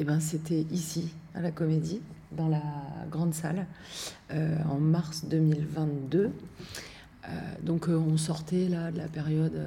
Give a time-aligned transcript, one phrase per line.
[0.00, 2.00] eh ben, c'était ici, à la Comédie,
[2.32, 2.62] dans la
[3.10, 3.66] grande salle,
[4.30, 6.30] euh, en mars 2022.
[7.22, 7.28] Euh,
[7.62, 9.60] donc on sortait là de la période,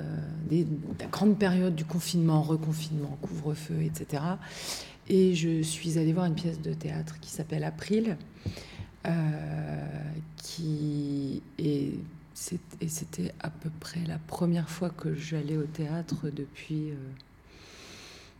[0.50, 4.24] des, de la grande période du confinement, reconfinement, couvre-feu, etc.
[5.08, 8.18] Et je suis allée voir une pièce de théâtre qui s'appelle April,
[10.38, 11.92] qui est
[12.82, 16.92] et c'était à peu près la première fois que j'allais au théâtre depuis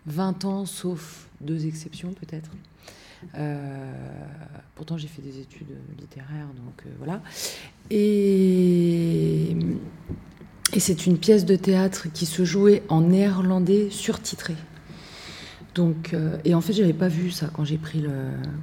[0.08, 2.52] 20 ans, sauf deux exceptions peut-être.
[3.36, 3.92] Euh,
[4.76, 7.22] pourtant, j'ai fait des études littéraires, donc euh, voilà.
[7.90, 9.56] Et,
[10.78, 14.56] c'est une pièce de théâtre qui se jouait en néerlandais surtitré.
[15.76, 18.10] Donc, euh, et en fait, j'avais pas vu ça quand j'ai pris le,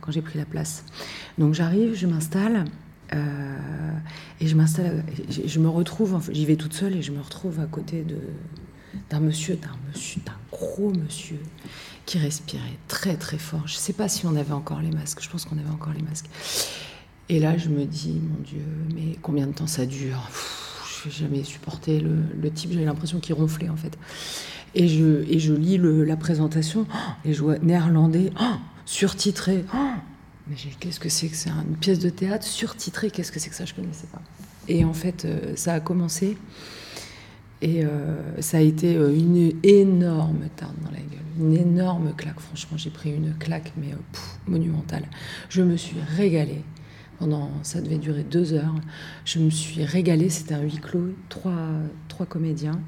[0.00, 0.84] quand j'ai pris la place.
[1.38, 2.64] Donc, j'arrive, je m'installe.
[4.40, 7.66] et je m'installe, je me retrouve, j'y vais toute seule et je me retrouve à
[7.66, 8.18] côté de,
[9.08, 11.40] d'un monsieur, d'un monsieur, d'un gros monsieur
[12.10, 13.62] qui respirait très très fort.
[13.66, 15.92] Je ne sais pas si on avait encore les masques, je pense qu'on avait encore
[15.92, 16.26] les masques.
[17.28, 20.28] Et là, je me dis, mon Dieu, mais combien de temps ça dure?
[21.04, 23.96] Je n'ai jamais supporté le, type, j'avais l'impression qu'il ronflait en fait.
[24.74, 26.84] Et je, et je lis la présentation,
[27.24, 28.32] et je vois néerlandais,
[28.86, 29.64] surtitré.
[30.48, 33.56] mais qu'est-ce que c'est que c'est une pièce de théâtre surtitrée Qu'est-ce que c'est que
[33.56, 33.66] ça?
[33.66, 34.20] Je ne connaissais pas.
[34.66, 36.36] Et en fait, euh, ça a commencé.
[37.62, 42.40] Et euh, ça a été euh, une énorme tarte dans la gueule, une énorme claque.
[42.40, 45.04] Franchement, j'ai pris une claque, mais euh, monumentale.
[45.50, 46.62] Je me suis régalée.
[47.18, 48.74] Pendant, ça devait durer deux heures.
[49.26, 50.30] Je me suis régalée.
[50.30, 51.68] C'était un huis clos, trois,
[52.08, 52.80] trois comédiens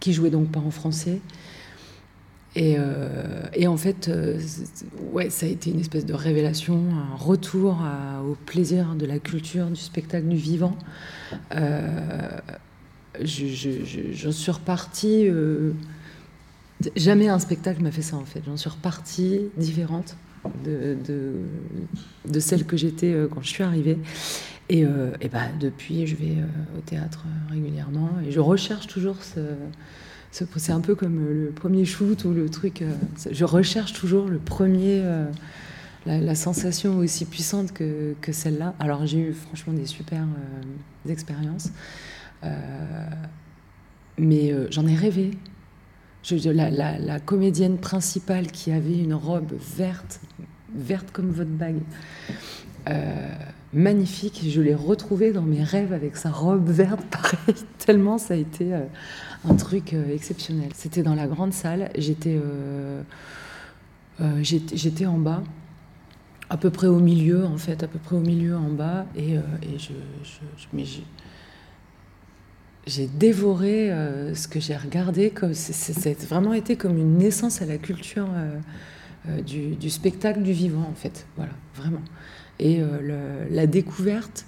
[0.00, 1.20] qui jouaient donc pas en français.
[2.56, 2.76] Et,
[3.54, 4.10] et en fait,
[5.12, 7.84] ouais, ça a été une espèce de révélation, un retour
[8.26, 10.76] au plaisir de la culture, du spectacle, du vivant
[13.20, 15.28] j'en suis repartie.
[15.28, 15.72] Euh,
[16.96, 18.42] jamais un spectacle m'a fait ça en fait.
[18.46, 20.16] J'en suis repartie différente
[20.64, 23.98] de, celle que j'étais euh, quand je suis arrivée.
[24.68, 26.36] Et, euh, bah, depuis, je vais
[26.76, 29.40] au théâtre régulièrement et je recherche toujours ce.
[30.30, 32.84] c'est un peu comme le premier shoot ou le truc.
[33.30, 35.02] je recherche toujours le premier.
[36.06, 38.74] La, sensation aussi puissante que, que celle-là.
[38.78, 40.24] Alors j'ai eu franchement des super
[41.08, 41.70] expériences.
[42.44, 42.48] Euh,
[44.16, 45.32] mais euh, j'en ai rêvé.
[46.30, 50.20] La, comédienne principale qui avait une robe verte,
[50.74, 51.80] verte comme votre bague,
[52.88, 53.28] euh,
[53.72, 54.44] magnifique.
[54.46, 58.74] Je l'ai retrouvée dans mes rêves avec sa robe verte, pareil, tellement ça a été
[59.48, 60.70] un truc exceptionnel.
[60.74, 62.38] C'était dans la grande salle, j'étais
[64.42, 65.42] j'étais en bas,
[66.50, 69.36] à peu près au milieu en fait, à peu près au milieu en bas, et,
[69.78, 69.92] je,
[72.88, 75.30] j'ai dévoré euh, ce que j'ai regardé.
[75.30, 78.58] Comme c'est vraiment été comme une naissance à la culture euh,
[79.28, 81.26] euh, du, spectacle du vivant, en fait.
[81.36, 82.02] Voilà, vraiment.
[82.58, 82.80] Et
[83.50, 84.44] la découverte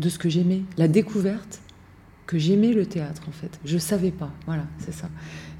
[0.00, 1.60] de ce que j'aimais, la découverte
[2.26, 3.60] que j'aimais le théâtre, en fait.
[3.64, 4.32] Je savais pas.
[4.46, 5.08] Voilà, c'est ça.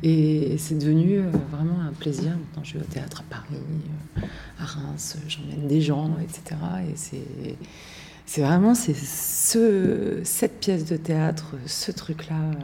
[0.03, 1.21] Et c'est devenu
[1.53, 2.31] vraiment un plaisir.
[2.31, 4.27] Maintenant, je vais au théâtre à Paris,
[4.59, 6.61] à Reims, j'emmène des gens, etc.
[6.91, 7.56] Et c'est
[8.27, 12.55] c'est vraiment cette pièce de théâtre, ce truc-là, euh,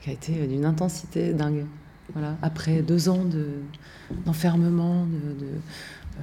[0.00, 1.66] qui a été d'une intensité dingue.
[2.12, 2.36] Voilà.
[2.42, 3.24] Après deux ans
[4.24, 5.46] d'enfermement, de,
[6.18, 6.22] euh,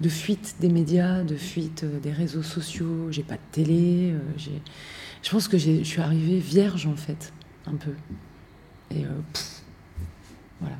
[0.00, 4.14] de, fuite des médias, de fuite euh, des réseaux sociaux, j'ai pas de télé.
[5.22, 7.32] je pense que je suis arrivée vierge en fait,
[7.66, 7.92] un peu.
[8.94, 9.04] Et
[10.60, 10.76] voilà.